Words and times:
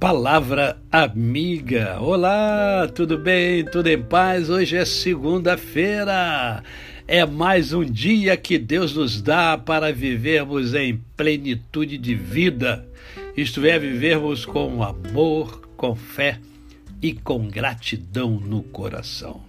Palavra 0.00 0.80
amiga. 0.92 1.98
Olá, 2.00 2.86
tudo 2.86 3.18
bem? 3.18 3.64
Tudo 3.64 3.88
em 3.88 4.00
paz? 4.00 4.48
Hoje 4.48 4.76
é 4.76 4.84
segunda-feira. 4.84 6.62
É 7.08 7.26
mais 7.26 7.72
um 7.72 7.84
dia 7.84 8.36
que 8.36 8.58
Deus 8.58 8.94
nos 8.94 9.20
dá 9.20 9.58
para 9.58 9.92
vivermos 9.92 10.72
em 10.72 11.02
plenitude 11.16 11.98
de 11.98 12.14
vida. 12.14 12.86
Isto 13.36 13.66
é, 13.66 13.76
vivermos 13.76 14.46
com 14.46 14.84
amor, 14.84 15.68
com 15.76 15.96
fé 15.96 16.38
e 17.02 17.12
com 17.12 17.48
gratidão 17.48 18.30
no 18.30 18.62
coração. 18.62 19.42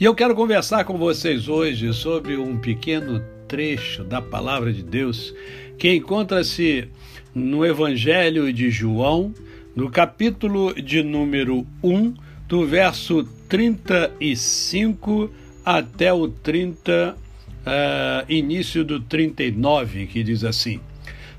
E 0.00 0.04
eu 0.04 0.16
quero 0.16 0.34
conversar 0.34 0.84
com 0.84 0.98
vocês 0.98 1.48
hoje 1.48 1.92
sobre 1.92 2.36
um 2.36 2.58
pequeno 2.58 3.22
trecho 3.46 4.02
da 4.02 4.20
palavra 4.20 4.72
de 4.72 4.82
Deus 4.82 5.32
que 5.78 5.94
encontra-se 5.94 6.88
no 7.32 7.64
Evangelho 7.64 8.52
de 8.52 8.68
João, 8.70 9.32
no 9.76 9.90
capítulo 9.90 10.74
de 10.74 11.02
número 11.02 11.66
1, 11.82 12.14
do 12.48 12.66
verso 12.66 13.22
35 13.46 15.30
até 15.62 16.10
o 16.10 16.28
30, 16.28 17.14
uh, 17.14 17.18
eh, 17.66 18.24
início 18.30 18.82
do 18.82 19.00
39, 19.00 20.06
que 20.06 20.22
diz 20.22 20.44
assim: 20.44 20.80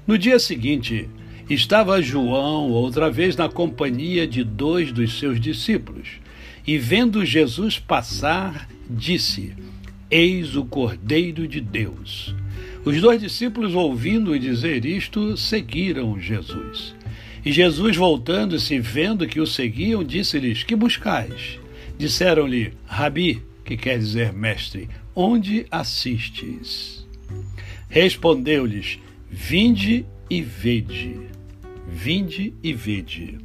No 0.05 0.20
dia 0.20 0.38
seguinte, 0.38 1.09
estava 1.50 2.00
João 2.00 2.70
outra 2.70 3.09
vez 3.09 3.36
na 3.36 3.50
companhia 3.50 4.28
de 4.28 4.44
dois 4.44 4.92
dos 4.92 5.17
seus 5.17 5.40
discípulos, 5.40 6.08
e 6.66 6.78
vendo 6.78 7.26
Jesus 7.26 7.80
passar, 7.80 8.70
disse: 8.88 9.56
Eis 10.12 10.56
o 10.56 10.64
Cordeiro 10.64 11.48
de 11.48 11.59
Deus. 11.59 12.36
Os 12.86 13.02
dois 13.02 13.20
discípulos, 13.20 13.73
ouvindo 13.73 14.38
dizer 14.38 14.86
isto, 14.86 15.36
seguiram 15.36 16.19
Jesus. 16.19 16.97
E 17.46 17.52
Jesus, 17.52 17.96
voltando-se, 17.96 18.80
vendo 18.80 19.28
que 19.28 19.40
o 19.40 19.48
seguiam, 19.48 20.04
disse-lhes: 20.04 20.64
Que 20.64 20.76
buscais? 20.76 21.60
Disseram-lhe: 21.98 22.74
Rabi, 22.86 23.42
que 23.64 23.78
quer 23.78 23.98
dizer 23.98 24.34
mestre, 24.34 24.90
onde 25.16 25.66
assistes? 25.72 27.08
Respondeu-lhes: 27.90 29.00
Vinde 29.30 30.06
e 30.30 30.42
vede. 30.42 31.20
Vinde 31.88 32.54
e 32.62 32.74
vede. 32.74 33.38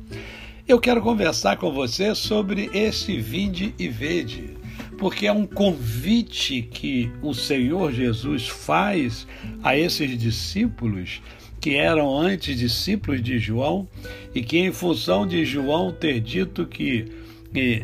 Eu 0.66 0.78
quero 0.78 1.02
conversar 1.02 1.56
com 1.56 1.72
você 1.72 2.14
sobre 2.14 2.70
esse 2.72 3.18
vinde 3.18 3.74
e 3.78 3.88
vede, 3.88 4.50
porque 4.98 5.26
é 5.26 5.32
um 5.32 5.46
convite 5.46 6.62
que 6.62 7.10
o 7.20 7.34
Senhor 7.34 7.92
Jesus 7.92 8.48
faz 8.48 9.26
a 9.62 9.76
esses 9.76 10.16
discípulos 10.18 11.20
que 11.62 11.76
eram 11.76 12.18
antes 12.18 12.58
discípulos 12.58 13.22
de 13.22 13.38
João 13.38 13.88
e 14.34 14.42
que, 14.42 14.58
em 14.58 14.72
função 14.72 15.24
de 15.24 15.44
João 15.44 15.92
ter 15.92 16.20
dito 16.20 16.66
que 16.66 17.08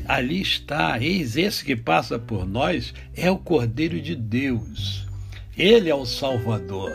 ali 0.08 0.42
está, 0.42 1.00
eis 1.00 1.36
esse 1.36 1.64
que 1.64 1.76
passa 1.76 2.18
por 2.18 2.44
nós, 2.44 2.92
é 3.14 3.30
o 3.30 3.38
Cordeiro 3.38 4.00
de 4.00 4.16
Deus. 4.16 5.06
Ele 5.56 5.88
é 5.88 5.94
o 5.94 6.04
Salvador. 6.04 6.90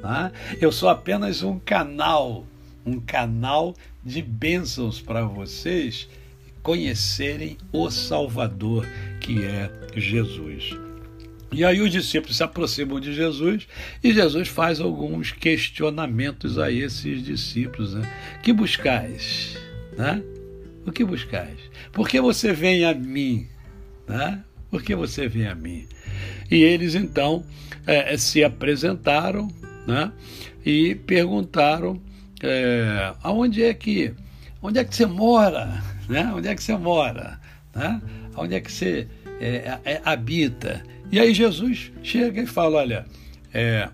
Tá? 0.00 0.32
Eu 0.58 0.72
sou 0.72 0.88
apenas 0.88 1.42
um 1.42 1.58
canal, 1.58 2.46
um 2.86 2.98
canal 2.98 3.74
de 4.02 4.22
bênçãos 4.22 5.02
para 5.02 5.26
vocês 5.26 6.08
conhecerem 6.62 7.58
o 7.70 7.90
Salvador, 7.90 8.86
que 9.20 9.44
é 9.44 9.70
Jesus. 9.94 10.74
E 11.54 11.64
aí 11.64 11.80
os 11.80 11.90
discípulos 11.90 12.36
se 12.36 12.42
aproximam 12.42 12.98
de 12.98 13.12
Jesus 13.12 13.68
e 14.02 14.12
Jesus 14.12 14.48
faz 14.48 14.80
alguns 14.80 15.30
questionamentos 15.30 16.58
a 16.58 16.70
esses 16.70 17.22
discípulos. 17.22 17.94
Né? 17.94 18.12
Que 18.42 18.52
buscais? 18.52 19.56
Né? 19.96 20.20
O 20.84 20.90
que 20.90 21.04
buscais? 21.04 21.58
Por 21.92 22.08
que 22.08 22.20
você 22.20 22.52
vem 22.52 22.84
a 22.84 22.92
mim? 22.92 23.46
Né? 24.08 24.42
Por 24.70 24.82
que 24.82 24.94
você 24.94 25.28
vem 25.28 25.46
a 25.46 25.54
mim? 25.54 25.86
E 26.50 26.62
eles 26.62 26.94
então 26.94 27.44
é, 27.86 28.16
se 28.16 28.42
apresentaram 28.42 29.48
né? 29.86 30.10
e 30.66 30.94
perguntaram 30.94 32.02
é, 32.42 33.14
aonde 33.22 33.62
é 33.62 33.72
que 33.72 34.12
onde 34.60 34.78
é 34.78 34.84
que 34.84 34.94
você 34.94 35.06
mora? 35.06 35.82
Né? 36.06 36.30
Onde 36.34 36.48
é 36.48 36.54
que 36.54 36.62
você 36.62 36.76
mora? 36.76 37.40
Né? 37.74 38.00
Onde 38.36 38.54
é 38.54 38.60
que 38.60 38.70
você 38.70 39.08
é, 39.40 39.78
é, 39.84 40.02
habita? 40.04 40.82
E 41.10 41.18
aí 41.18 41.34
Jesus 41.34 41.92
chega 42.02 42.42
e 42.42 42.46
fala: 42.46 42.78
olha, 42.78 43.06
é, 43.52 43.88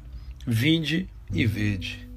vinde 0.47 1.09
e 1.33 1.47
vede. 1.47 2.09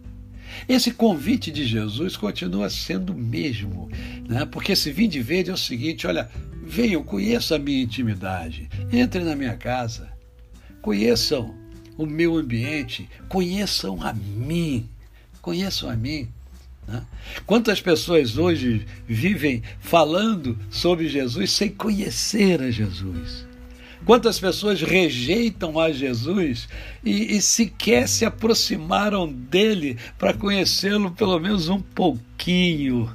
Esse 0.67 0.91
convite 0.91 1.51
de 1.51 1.65
Jesus 1.65 2.15
continua 2.15 2.69
sendo 2.69 3.11
o 3.11 3.17
mesmo, 3.17 3.89
né? 4.27 4.45
porque 4.45 4.73
esse 4.73 4.91
vinde 4.91 5.19
e 5.19 5.21
vede 5.21 5.49
é 5.49 5.53
o 5.53 5.57
seguinte: 5.57 6.07
olha, 6.07 6.29
venham, 6.63 7.03
conheçam 7.03 7.57
a 7.57 7.59
minha 7.59 7.83
intimidade, 7.83 8.69
entrem 8.91 9.25
na 9.25 9.35
minha 9.35 9.57
casa, 9.57 10.11
conheçam 10.81 11.53
o 11.97 12.05
meu 12.05 12.37
ambiente, 12.37 13.09
conheçam 13.27 14.01
a 14.01 14.13
mim, 14.13 14.89
conheçam 15.41 15.89
a 15.89 15.95
mim. 15.95 16.29
Né? 16.87 17.05
Quantas 17.45 17.81
pessoas 17.81 18.37
hoje 18.37 18.85
vivem 19.07 19.63
falando 19.79 20.57
sobre 20.69 21.07
Jesus 21.07 21.51
sem 21.51 21.69
conhecer 21.69 22.61
a 22.61 22.69
Jesus? 22.69 23.45
Quantas 24.05 24.37
pessoas 24.37 24.81
rejeitam 24.81 25.79
a 25.79 25.91
Jesus 25.91 26.67
e, 27.03 27.37
e 27.37 27.41
sequer 27.41 28.07
se 28.07 28.25
aproximaram 28.25 29.31
dele 29.31 29.97
para 30.17 30.33
conhecê-lo 30.33 31.11
pelo 31.11 31.39
menos 31.39 31.69
um 31.69 31.79
pouquinho? 31.79 33.09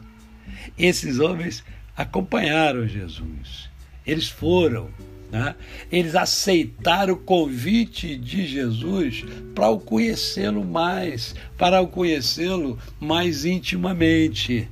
Esses 0.78 1.18
homens 1.18 1.62
acompanharam 1.94 2.88
Jesus. 2.88 3.68
Eles 4.06 4.28
foram, 4.28 4.88
né? 5.30 5.54
eles 5.90 6.14
aceitaram 6.14 7.14
o 7.14 7.18
convite 7.18 8.16
de 8.16 8.46
Jesus 8.46 9.24
para 9.54 9.68
o 9.68 9.78
conhecê-lo 9.78 10.64
mais, 10.64 11.34
para 11.56 11.80
o 11.80 11.88
conhecê-lo 11.88 12.78
mais 13.00 13.44
intimamente. 13.44 14.68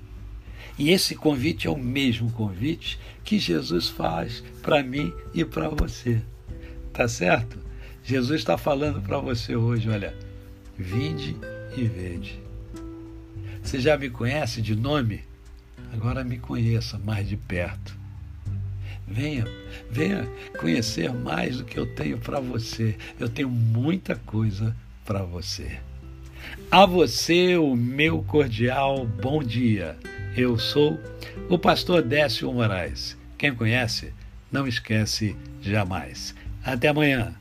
E 0.79 0.91
esse 0.91 1.15
convite 1.15 1.67
é 1.67 1.71
o 1.71 1.79
mesmo 1.79 2.31
convite 2.33 2.99
que 3.25 3.39
Jesus 3.39 3.89
faz 3.89 4.43
para 4.63 4.83
mim 4.83 5.13
e 5.35 5.45
para 5.45 5.69
você. 5.69 6.21
Tá 6.93 7.09
certo? 7.09 7.59
Jesus 8.05 8.41
está 8.41 8.57
falando 8.57 9.01
para 9.03 9.19
você 9.19 9.57
hoje, 9.57 9.89
olha, 9.89 10.15
vinde 10.79 11.37
e 11.77 11.85
vede. 11.85 12.41
Você 13.63 13.81
já 13.81 13.97
me 13.99 14.09
conhece 14.09 14.63
de 14.63 14.77
nome? 14.77 15.25
Agora 15.93 16.23
me 16.23 16.39
conheça 16.39 16.99
mais 16.99 17.29
de 17.29 17.37
perto. 17.37 17.96
Venha, 19.07 19.47
venha 19.91 20.29
conhecer 20.59 21.13
mais 21.13 21.59
do 21.59 21.65
que 21.65 21.79
eu 21.79 21.87
tenho 21.87 22.19
para 22.19 22.41
você. 22.41 22.97
Eu 23.21 23.29
tenho 23.29 23.49
muita 23.49 24.17
coisa 24.17 24.75
para 25.05 25.23
você. 25.23 25.79
A 26.71 26.85
você 26.85 27.57
o 27.57 27.77
meu 27.77 28.23
cordial 28.23 29.07
bom 29.07 29.43
dia. 29.43 29.97
Eu 30.37 30.59
sou 30.59 30.99
o 31.49 31.59
pastor 31.59 32.03
Décio 32.03 32.53
Moraes. 32.53 33.17
Quem 33.39 33.55
conhece, 33.55 34.13
não 34.51 34.67
esquece 34.67 35.37
jamais. 35.63 36.35
Até 36.65 36.89
amanhã. 36.89 37.35